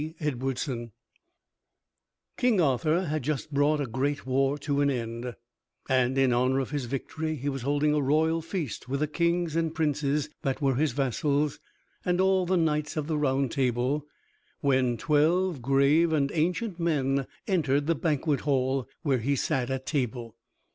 [0.19, 0.93] EDWARDSON
[2.35, 5.35] King Arthur had just brought a great war to an end,
[5.87, 9.55] and in honor of his victory he was holding a royal feast with the kings
[9.55, 11.59] and princes that were his vassals
[12.03, 14.03] and all the knights of the Round Table,
[14.61, 20.35] when twelve grave and ancient men entered the banquet hall where he sat at table.